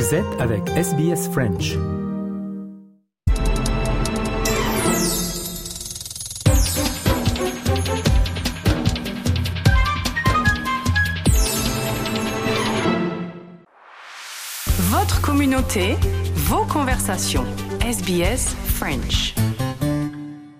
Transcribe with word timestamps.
Vous 0.00 0.14
êtes 0.14 0.40
avec 0.40 0.66
SBS 0.70 1.28
French. 1.30 1.76
Votre 14.78 15.20
communauté, 15.20 15.96
vos 16.34 16.64
conversations. 16.64 17.44
SBS 17.82 18.56
French. 18.64 19.34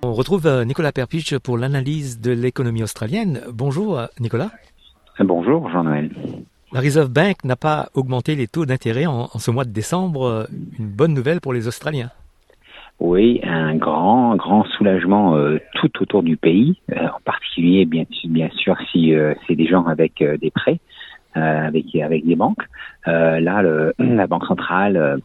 On 0.03 0.13
retrouve 0.13 0.47
euh, 0.47 0.67
Nicolas 0.67 0.93
Perpich 0.93 1.39
pour 1.39 1.57
l'analyse 1.57 2.21
de 2.21 2.33
l'économie 2.33 2.83
australienne. 2.83 3.41
Bonjour 3.51 4.01
euh, 4.01 4.07
Nicolas. 4.21 4.51
Bonjour 5.19 5.71
Jean-Noël. 5.71 6.11
La 6.73 6.81
Reserve 6.81 7.11
Bank 7.11 7.45
n'a 7.45 7.57
pas 7.57 7.89
augmenté 7.95 8.37
les 8.37 8.47
taux 8.47 8.65
d'intérêt 8.65 9.07
en, 9.07 9.27
ce 9.27 9.51
mois 9.51 9.65
de 9.65 9.73
décembre. 9.73 10.47
Une 10.79 10.87
bonne 10.87 11.15
nouvelle 11.15 11.41
pour 11.41 11.53
les 11.53 11.67
Australiens. 11.67 12.11
Oui, 13.01 13.41
un 13.43 13.75
grand, 13.77 14.37
grand 14.37 14.65
soulagement 14.77 15.35
euh, 15.35 15.59
tout 15.75 15.91
autour 16.01 16.23
du 16.23 16.37
pays, 16.37 16.79
euh, 16.93 17.09
en 17.09 17.21
particulier 17.25 17.87
bien, 17.87 18.05
sûr 18.57 18.77
si 18.93 19.15
euh, 19.15 19.35
c'est 19.47 19.57
des 19.57 19.67
gens 19.67 19.87
avec 19.87 20.23
des 20.23 20.51
prêts, 20.51 20.79
avec 21.35 21.87
des 22.27 22.37
banques. 22.37 22.63
Là, 23.07 23.63
le, 23.63 23.95
la 23.99 24.27
banque 24.27 24.45
centrale 24.47 25.23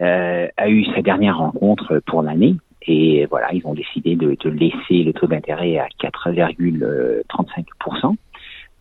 a 0.00 0.68
eu 0.68 0.84
sa 0.94 1.02
dernière 1.02 1.36
rencontre 1.38 2.00
pour 2.06 2.22
l'année 2.22 2.56
et 2.86 3.26
voilà, 3.26 3.52
ils 3.52 3.66
ont 3.66 3.74
décidé 3.74 4.16
de, 4.16 4.34
de 4.42 4.50
laisser 4.50 5.04
le 5.04 5.12
taux 5.12 5.26
d'intérêt 5.26 5.76
à 5.78 5.88
4,35%. 6.02 8.16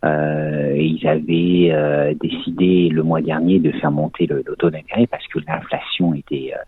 Euh, 0.06 0.76
ils 0.78 1.06
avaient 1.08 1.72
euh, 1.72 2.14
décidé 2.20 2.90
le 2.90 3.04
mois 3.04 3.22
dernier 3.22 3.60
de 3.60 3.72
faire 3.72 3.92
monter 3.92 4.28
le, 4.28 4.44
taux 4.58 4.70
d'intérêt 4.70 5.08
parce 5.08 5.28
que 5.28 5.40
l'inflation 5.46 6.14
était 6.14 6.54
euh, 6.56 6.64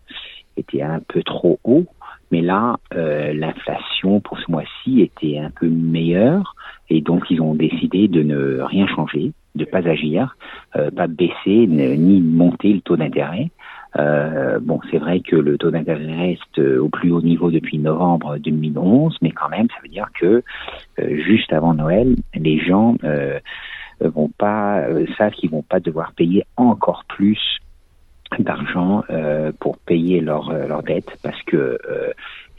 était 0.57 0.81
un 0.81 0.99
peu 0.99 1.23
trop 1.23 1.59
haut. 1.63 1.85
Mais 2.31 2.41
là, 2.41 2.77
euh, 2.93 3.33
l'inflation 3.33 4.21
pour 4.21 4.39
ce 4.39 4.49
mois-ci 4.49 5.01
était 5.01 5.37
un 5.37 5.49
peu 5.49 5.67
meilleure 5.67 6.55
et 6.89 7.01
donc 7.01 7.25
ils 7.29 7.41
ont 7.41 7.55
décidé 7.55 8.07
de 8.07 8.23
ne 8.23 8.61
rien 8.61 8.87
changer, 8.87 9.33
de 9.55 9.65
pas 9.65 9.85
agir, 9.87 10.35
euh, 10.75 10.91
pas 10.91 11.07
baisser 11.07 11.67
ni 11.67 12.21
monter 12.21 12.73
le 12.73 12.81
taux 12.81 12.95
d'intérêt. 12.95 13.49
Euh, 13.97 14.59
bon, 14.61 14.79
c'est 14.89 14.99
vrai 14.99 15.19
que 15.19 15.35
le 15.35 15.57
taux 15.57 15.69
d'intérêt 15.71 16.05
reste 16.15 16.59
euh, 16.59 16.79
au 16.79 16.87
plus 16.89 17.11
haut 17.11 17.21
niveau 17.21 17.51
depuis 17.51 17.77
novembre 17.77 18.37
2011, 18.37 19.17
mais 19.21 19.31
quand 19.31 19.49
même, 19.49 19.67
ça 19.69 19.81
veut 19.83 19.89
dire 19.89 20.07
que 20.19 20.43
euh, 20.99 21.17
juste 21.23 21.51
avant 21.51 21.73
Noël, 21.73 22.15
les 22.35 22.59
gens 22.59 22.95
euh, 23.03 23.39
vont 23.99 24.29
pas 24.29 24.79
euh, 24.87 25.05
savent 25.17 25.33
qu'ils 25.33 25.49
vont 25.51 25.61
pas 25.63 25.79
devoir 25.81 26.13
payer 26.13 26.45
encore 26.55 27.03
plus 27.09 27.39
d'argent 28.39 29.03
pour 29.59 29.77
payer 29.79 30.21
leurs 30.21 30.53
leurs 30.53 30.83
dettes 30.83 31.17
parce 31.21 31.41
que 31.43 31.77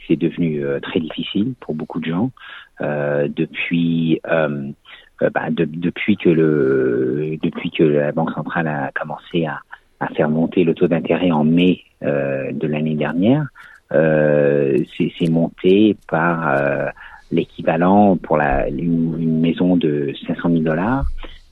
c'est 0.07 0.15
devenu 0.15 0.63
très 0.83 0.99
difficile 0.99 1.55
pour 1.59 1.73
beaucoup 1.73 1.99
de 1.99 2.05
gens 2.05 2.29
depuis 2.79 4.21
bah, 4.23 5.49
de- 5.49 5.65
depuis 5.65 6.15
que 6.15 6.29
le 6.29 7.37
depuis 7.41 7.71
que 7.71 7.81
la 7.83 8.11
banque 8.11 8.29
centrale 8.33 8.67
a 8.67 8.91
commencé 8.93 9.47
à, 9.47 9.61
à 9.99 10.07
faire 10.07 10.29
monter 10.29 10.63
le 10.63 10.73
taux 10.73 10.87
d'intérêt 10.87 11.31
en 11.31 11.43
mai 11.43 11.81
euh, 12.03 12.51
de 12.51 12.67
l'année 12.67 12.95
dernière 12.95 13.47
euh, 13.91 14.77
c'est 14.97 15.29
monté 15.29 15.95
par 16.07 16.47
euh, 16.49 16.87
l'équivalent 17.31 18.17
pour 18.17 18.37
la 18.37 18.67
une, 18.69 19.39
maison 19.39 19.75
de 19.75 20.13
500 20.27 20.49
000 20.49 20.63
dollars 20.63 21.05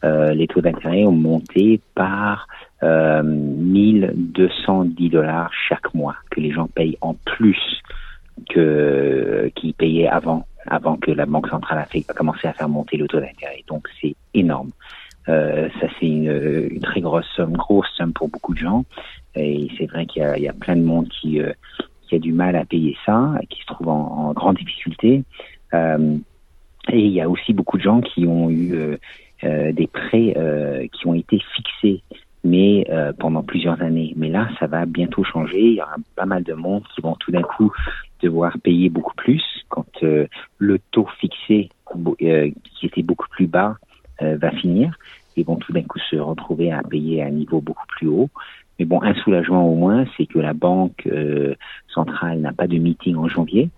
euh, 0.03 0.33
les 0.33 0.47
taux 0.47 0.61
d'intérêt 0.61 1.05
ont 1.05 1.11
monté 1.11 1.79
par 1.93 2.47
euh, 2.81 3.21
1210 3.21 5.09
dollars 5.09 5.51
chaque 5.69 5.93
mois 5.93 6.15
que 6.31 6.39
les 6.39 6.51
gens 6.51 6.67
payent 6.67 6.97
en 7.01 7.13
plus 7.13 7.59
que 8.49 9.51
qu'ils 9.55 9.75
payaient 9.75 10.07
avant 10.07 10.47
avant 10.65 10.97
que 10.97 11.11
la 11.11 11.25
banque 11.25 11.47
centrale 11.47 11.79
a, 11.79 11.85
fait, 11.85 12.03
a 12.07 12.13
commencé 12.13 12.47
à 12.47 12.53
faire 12.53 12.69
monter 12.69 12.97
le 12.97 13.07
taux 13.07 13.19
d'intérêt. 13.19 13.63
Donc 13.67 13.87
c'est 13.99 14.15
énorme. 14.33 14.71
Euh, 15.29 15.69
ça 15.79 15.87
c'est 15.99 16.07
une, 16.07 16.69
une 16.71 16.81
très 16.81 17.01
grosse 17.01 17.27
somme, 17.35 17.53
grosse 17.53 17.89
somme 17.97 18.13
pour 18.13 18.29
beaucoup 18.29 18.53
de 18.53 18.59
gens. 18.59 18.85
Et 19.35 19.69
c'est 19.77 19.85
vrai 19.85 20.05
qu'il 20.05 20.23
y 20.23 20.47
a, 20.47 20.53
plein 20.53 20.75
de 20.75 20.81
monde 20.81 21.07
qui 21.09 21.39
euh, 21.39 21.53
qui 22.07 22.15
a 22.15 22.19
du 22.19 22.33
mal 22.33 22.55
à 22.55 22.65
payer 22.65 22.97
ça, 23.05 23.33
qui 23.49 23.61
se 23.61 23.65
trouve 23.67 23.89
en, 23.89 24.33
grande 24.33 24.57
difficulté. 24.57 25.23
Euh, 25.73 26.17
et 26.91 26.99
il 26.99 27.11
y 27.11 27.21
a 27.21 27.29
aussi 27.29 27.53
beaucoup 27.53 27.77
de 27.77 27.83
gens 27.83 28.01
qui 28.01 28.25
ont 28.27 28.49
eu 28.49 28.73
euh, 28.73 28.97
euh, 29.43 29.71
des 29.71 29.87
prêts 29.87 30.33
euh, 30.35 30.87
qui 30.91 31.07
ont 31.07 31.13
été 31.13 31.39
fixés 31.55 32.01
mais 32.43 32.87
euh, 32.89 33.13
pendant 33.13 33.43
plusieurs 33.43 33.81
années. 33.81 34.13
Mais 34.15 34.29
là, 34.29 34.49
ça 34.59 34.67
va 34.67 34.85
bientôt 34.85 35.23
changer. 35.23 35.61
Il 35.61 35.73
y 35.75 35.81
aura 35.81 35.95
pas 36.15 36.25
mal 36.25 36.43
de 36.43 36.53
monde 36.53 36.83
qui 36.93 37.01
vont 37.01 37.15
tout 37.15 37.31
d'un 37.31 37.43
coup 37.43 37.71
devoir 38.21 38.57
payer 38.59 38.89
beaucoup 38.89 39.13
plus 39.15 39.43
quand 39.69 39.85
euh, 40.03 40.27
le 40.57 40.79
taux 40.91 41.07
fixé 41.19 41.69
euh, 42.21 42.49
qui 42.75 42.85
était 42.85 43.03
beaucoup 43.03 43.27
plus 43.29 43.47
bas 43.47 43.75
euh, 43.75 43.90
va 44.21 44.51
finir. 44.51 44.95
Ils 45.35 45.45
vont 45.45 45.55
tout 45.55 45.71
d'un 45.71 45.83
coup 45.83 45.99
se 46.09 46.15
retrouver 46.17 46.71
à 46.71 46.83
payer 46.83 47.23
à 47.23 47.27
un 47.27 47.31
niveau 47.31 47.61
beaucoup 47.61 47.87
plus 47.87 48.07
haut. 48.07 48.29
Mais 48.79 48.85
bon, 48.85 49.01
un 49.01 49.13
soulagement 49.13 49.67
au 49.69 49.75
moins, 49.75 50.05
c'est 50.17 50.25
que 50.25 50.39
la 50.39 50.53
banque 50.53 51.07
euh, 51.07 51.55
centrale 51.87 52.39
n'a 52.39 52.51
pas 52.51 52.67
de 52.67 52.77
meeting 52.77 53.15
en 53.15 53.27
janvier. 53.27 53.69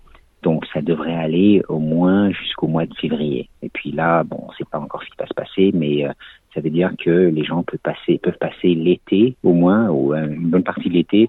Donc 0.42 0.66
ça 0.72 0.82
devrait 0.82 1.14
aller 1.14 1.62
au 1.68 1.78
moins 1.78 2.30
jusqu'au 2.30 2.68
mois 2.68 2.86
de 2.86 2.94
février. 2.94 3.48
Et 3.62 3.70
puis 3.70 3.92
là, 3.92 4.24
bon, 4.24 4.38
on 4.42 4.50
ne 4.50 4.56
sait 4.56 4.64
pas 4.70 4.78
encore 4.78 5.02
ce 5.02 5.08
qui 5.08 5.16
va 5.18 5.26
se 5.26 5.34
passer, 5.34 5.72
mais 5.74 6.06
euh, 6.06 6.12
ça 6.54 6.60
veut 6.60 6.70
dire 6.70 6.92
que 6.98 7.10
les 7.10 7.44
gens 7.44 7.62
peuvent 7.62 7.78
passer, 7.80 8.74
l'été 8.74 9.36
au 9.42 9.52
moins, 9.52 9.88
ou 9.88 10.14
euh, 10.14 10.26
une 10.26 10.50
bonne 10.50 10.62
partie 10.62 10.88
de 10.88 10.94
l'été, 10.94 11.28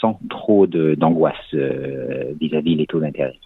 sans 0.00 0.18
trop 0.30 0.66
d'angoisse 0.66 1.36
euh, 1.54 2.32
vis-à-vis 2.40 2.76
les 2.76 2.86
taux 2.86 3.00
d'intérêt. 3.00 3.38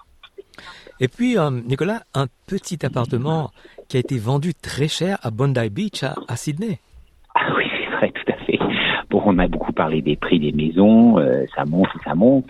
Et 1.00 1.08
puis, 1.08 1.36
euh, 1.36 1.50
Nicolas, 1.50 2.02
un 2.14 2.26
petit 2.46 2.84
appartement 2.86 3.50
qui 3.88 3.96
a 3.96 4.00
été 4.00 4.16
vendu 4.16 4.54
très 4.54 4.86
cher 4.86 5.18
à 5.22 5.30
Bondi 5.30 5.68
Beach, 5.68 6.04
à, 6.04 6.36
Sydney. 6.36 6.78
Ah 7.34 7.48
oui, 7.56 7.64
c'est 7.76 7.96
vrai, 7.96 8.12
tout 8.12 8.32
à 8.32 8.36
fait. 8.44 8.58
Bon, 9.10 9.20
on 9.26 9.38
a 9.38 9.48
beaucoup 9.48 9.72
parlé 9.72 10.02
des 10.02 10.14
prix 10.14 10.38
des 10.38 10.52
maisons, 10.52 11.18
euh, 11.18 11.44
ça 11.54 11.64
monte 11.64 11.88
ça 12.04 12.14
monte. 12.14 12.46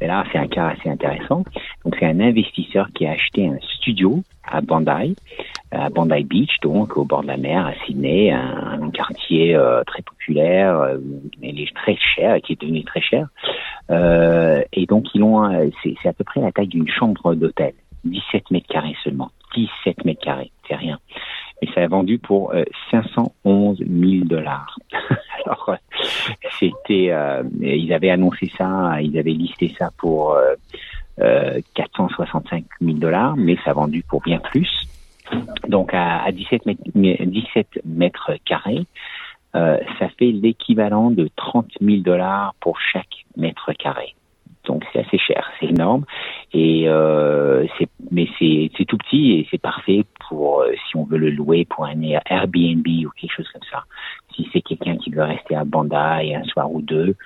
Mais 0.00 0.06
là, 0.06 0.24
c'est 0.30 0.38
un 0.38 0.46
cas 0.46 0.68
assez 0.68 0.88
intéressant. 0.88 1.42
Donc, 1.84 1.96
c'est 1.98 2.06
un 2.06 2.20
investisseur 2.20 2.88
qui 2.94 3.04
a 3.04 3.12
acheté 3.12 3.48
un 3.48 3.58
studio 3.60 4.22
à 4.44 4.60
Bondi, 4.60 5.16
à 5.72 5.90
Bondi 5.90 6.22
Beach, 6.22 6.60
donc 6.62 6.96
au 6.96 7.04
bord 7.04 7.22
de 7.22 7.26
la 7.26 7.36
mer, 7.36 7.66
à 7.66 7.74
Sydney, 7.84 8.30
un, 8.30 8.90
quartier 8.90 9.56
euh, 9.56 9.82
très 9.84 10.02
populaire, 10.02 10.96
mais 11.42 11.52
très 11.74 11.96
cher, 11.96 12.40
qui 12.42 12.52
est 12.52 12.60
devenu 12.60 12.84
très 12.84 13.00
cher. 13.00 13.26
Et 14.72 14.86
donc, 14.86 15.06
ils 15.14 15.22
ont, 15.24 15.50
c'est 15.82 16.08
à 16.08 16.12
peu 16.12 16.22
près 16.22 16.40
la 16.40 16.52
taille 16.52 16.68
d'une 16.68 16.88
chambre 16.88 17.34
d'hôtel, 17.34 17.74
17 18.08 18.50
mètres 18.50 18.66
carrés 18.68 18.96
seulement, 19.04 19.30
17 19.54 20.04
mètres 20.04 20.22
carrés, 20.22 20.50
c'est 20.66 20.76
rien. 20.76 20.98
Et 21.60 21.68
ça 21.74 21.82
a 21.82 21.88
vendu 21.88 22.18
pour 22.18 22.52
euh, 22.52 22.64
511 22.90 23.78
000 23.78 24.24
dollars. 24.26 24.78
Alors, 25.44 25.70
euh, 25.70 25.76
c'était, 26.58 27.10
euh, 27.10 27.42
ils 27.60 27.92
avaient 27.92 28.10
annoncé 28.10 28.50
ça, 28.56 29.00
ils 29.00 29.18
avaient 29.18 29.32
listé 29.32 29.74
ça 29.78 29.90
pour 29.96 30.34
euh, 30.34 30.54
euh, 31.20 31.60
465 31.74 32.64
000 32.80 32.98
dollars, 32.98 33.36
mais 33.36 33.56
ça 33.64 33.70
a 33.70 33.74
vendu 33.74 34.04
pour 34.08 34.22
bien 34.22 34.38
plus. 34.38 34.70
Donc, 35.68 35.92
à, 35.92 36.22
à 36.22 36.32
17 36.32 36.66
mètres, 36.66 36.82
17 36.94 37.80
mètres 37.84 38.32
carrés, 38.44 38.86
euh, 39.54 39.78
ça 39.98 40.08
fait 40.18 40.30
l'équivalent 40.30 41.10
de 41.10 41.28
30 41.36 41.66
000 41.80 42.02
dollars 42.02 42.54
pour 42.60 42.78
chaque 42.80 43.24
mètre 43.36 43.72
carré. 43.72 44.14
Donc 44.68 44.84
c'est 44.92 45.00
assez 45.00 45.18
cher, 45.18 45.50
c'est 45.58 45.66
énorme, 45.66 46.04
et 46.52 46.88
euh, 46.88 47.66
c'est 47.78 47.88
mais 48.10 48.28
c'est 48.38 48.84
tout 48.84 48.98
petit 48.98 49.32
et 49.32 49.48
c'est 49.50 49.60
parfait 49.60 50.04
pour 50.28 50.60
euh, 50.60 50.72
si 50.88 50.96
on 50.96 51.04
veut 51.04 51.18
le 51.18 51.30
louer 51.30 51.64
pour 51.64 51.86
un 51.86 52.00
Airbnb 52.02 52.86
ou 52.86 53.10
quelque 53.18 53.34
chose 53.34 53.48
comme 53.52 53.68
ça. 53.70 53.84
Si 54.36 54.48
c'est 54.52 54.60
quelqu'un 54.60 54.96
qui 54.98 55.10
veut 55.10 55.22
rester 55.22 55.56
à 55.56 55.64
Bandai 55.64 56.34
un 56.34 56.44
soir 56.44 56.70
ou 56.70 56.82
deux, 56.82 57.16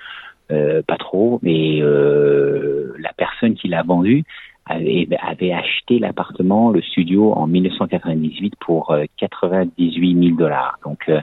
euh, 0.51 0.81
pas 0.87 0.97
trop, 0.97 1.39
mais 1.43 1.81
euh, 1.81 2.95
la 2.97 3.11
personne 3.13 3.55
qui 3.55 3.67
l'a 3.67 3.83
vendu 3.83 4.23
avait, 4.65 5.07
avait 5.21 5.51
acheté 5.51 5.99
l'appartement, 5.99 6.71
le 6.71 6.81
studio 6.81 7.33
en 7.33 7.47
1998 7.47 8.53
pour 8.59 8.91
euh, 8.91 9.03
98 9.17 10.27
000 10.27 10.37
dollars. 10.37 10.77
Donc 10.85 11.03
euh, 11.09 11.19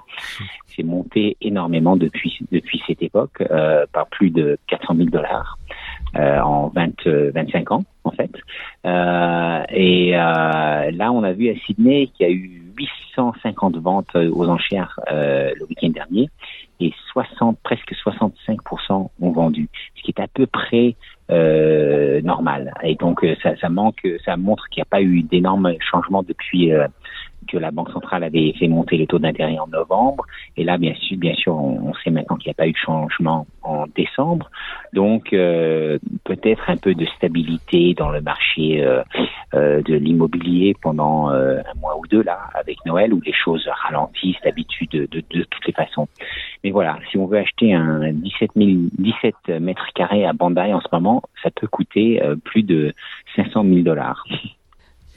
c'est 0.69 0.83
monté 0.83 1.37
énormément 1.41 1.97
depuis 1.97 2.39
depuis 2.53 2.83
cette 2.87 3.03
époque, 3.03 3.43
euh, 3.51 3.87
par 3.93 4.07
plus 4.09 4.31
de 4.31 4.59
400 4.69 4.95
000 4.97 5.09
dollars 5.09 5.59
euh, 5.69 5.90
en 6.17 6.69
20, 6.69 7.07
euh, 7.07 7.31
25 7.35 7.73
ans 7.73 7.85
en 8.05 8.11
fait. 8.11 8.31
Euh, 8.85 9.63
et 9.71 10.17
euh, 10.17 10.91
là, 10.91 11.13
on 11.13 11.23
a 11.23 11.33
vu 11.33 11.51
à 11.51 11.55
Sydney 11.67 12.09
qu'il 12.09 12.27
y 12.27 12.31
a 12.31 12.33
eu 12.33 12.63
850 12.77 13.77
ventes 13.77 14.15
aux 14.15 14.49
enchères 14.49 14.99
euh, 15.11 15.51
le 15.59 15.67
week-end 15.67 15.91
dernier 15.91 16.29
et 16.81 16.93
60, 17.13 17.59
presque 17.63 17.93
65% 17.93 19.11
ont 19.21 19.31
vendu, 19.33 19.69
ce 19.97 20.03
qui 20.03 20.13
est 20.17 20.21
à 20.21 20.27
peu 20.29 20.47
près 20.47 20.97
euh, 21.31 22.21
normal. 22.23 22.73
Et 22.83 22.95
donc 22.95 23.23
euh, 23.23 23.37
ça, 23.43 23.57
ça 23.61 23.69
manque, 23.69 24.07
ça 24.25 24.37
montre 24.37 24.69
qu'il 24.71 24.81
n'y 24.81 24.83
a 24.83 24.91
pas 24.91 25.03
eu 25.03 25.23
d'énormes 25.23 25.75
changements 25.79 26.23
depuis 26.23 26.73
euh, 26.73 26.89
que 27.51 27.59
la 27.59 27.71
Banque 27.71 27.91
centrale 27.91 28.25
avait 28.25 28.53
fait 28.59 28.69
monter 28.69 28.97
les 28.97 29.07
taux 29.07 29.19
d'intérêt 29.19 29.59
en 29.59 29.67
novembre. 29.67 30.25
Et 30.57 30.65
là, 30.65 30.79
bien 30.79 30.95
sûr, 30.95 31.17
bien 31.19 31.35
sûr, 31.35 31.55
on, 31.55 31.93
sait 32.05 32.11
maintenant 32.11 32.37
qu'il 32.37 32.49
n'y 32.49 32.53
a 32.53 32.55
pas 32.55 32.69
eu 32.69 32.73
de 32.73 32.77
changement 32.77 33.47
en 33.63 33.87
décembre. 33.95 34.51
Donc, 34.93 35.33
euh, 35.33 35.99
peut-être 36.25 36.71
un 36.71 36.77
peu 36.77 36.95
de 36.95 37.05
stabilité 37.17 37.95
dans 37.95 38.11
le 38.11 38.21
marché 38.21 38.83
euh, 38.83 39.03
euh, 39.55 39.83
de 39.83 39.95
l'immobilier 39.95 40.75
pendant 40.81 41.29
un 41.29 41.75
mois 41.81 41.99
ou 41.99 42.07
deux 42.07 42.23
là, 42.23 42.39
avec 42.55 42.79
Noël, 42.87 43.13
où 43.13 43.21
les 43.25 43.33
choses 43.33 43.69
ralentissent 43.85 44.41
d'habitude 44.45 44.91
de, 44.91 45.21
toutes 45.21 45.67
les 45.67 45.73
façons. 45.73 46.09
Mais 46.65 46.71
voilà, 46.71 46.99
si 47.11 47.19
on 47.19 47.27
veut 47.27 47.39
acheter 47.39 47.75
un 47.75 48.13
17, 48.13 48.51
000, 48.57 48.71
17 48.99 49.61
mètres 49.61 49.87
carrés 49.95 50.25
à 50.25 50.33
Bandai 50.33 50.73
en 50.73 50.81
ce 50.81 50.89
moment, 50.93 51.23
ça 51.43 51.51
peut 51.51 51.67
coûter 51.67 52.21
plus 52.45 52.63
de 52.63 52.95
500 53.37 53.65
000 53.65 53.81
dollars. 53.81 54.25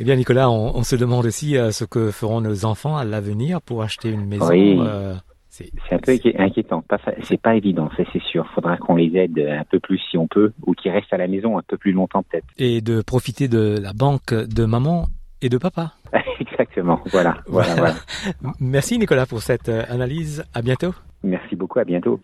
Eh 0.04 0.06
bien, 0.06 0.18
Nicolas, 0.18 0.52
on, 0.52 0.84
se 0.84 0.98
demande 0.98 1.26
aussi 1.26 1.56
euh, 1.56 1.72
ce 1.72 1.86
que 1.86 2.12
feront 2.12 2.42
nos 2.42 2.66
enfants 2.66 2.98
à 2.98 3.06
l'avenir 3.06 3.62
pour 3.62 3.84
acheter 3.84 4.10
une 4.10 4.26
maison. 4.26 4.50
Oui. 4.50 4.78
Euh, 4.82 5.14
c'est 5.48 5.72
un 5.94 5.98
peu 5.98 6.12
inquiétant. 6.38 6.84
C'est 7.22 7.40
pas 7.40 7.56
évident, 7.56 7.90
ça 7.96 8.04
c'est 8.12 8.22
sûr. 8.22 8.46
Faudra 8.54 8.76
qu'on 8.76 8.98
les 8.98 9.16
aide 9.16 9.40
un 9.40 9.64
peu 9.64 9.80
plus 9.80 10.02
si 10.12 10.18
on 10.18 10.28
peut, 10.28 10.52
ou 10.68 10.74
qu'ils 10.74 10.92
restent 10.92 11.14
à 11.14 11.18
la 11.18 11.30
maison 11.30 11.58
un 11.58 11.62
peu 11.66 11.78
plus 11.78 11.94
longtemps 11.94 12.22
peut-être. 12.24 12.48
Et 12.58 12.82
de 12.82 13.02
profiter 13.02 13.48
de 13.48 13.80
la 13.82 13.94
banque 13.94 14.34
de 14.34 14.66
maman 14.66 15.06
et 15.42 15.48
de 15.48 15.58
papa. 15.58 15.94
Exactement. 16.42 17.00
Voilà, 17.06 17.38
voilà, 17.48 17.76
voilà. 17.76 17.96
Merci 18.60 19.00
Nicolas 19.00 19.26
pour 19.26 19.42
cette 19.42 19.70
euh, 19.70 19.84
analyse. 19.88 20.44
À 20.54 20.62
bientôt. 20.62 20.94
Merci 21.24 21.56
beaucoup. 21.56 21.80
À 21.80 21.86
bientôt. 21.86 22.20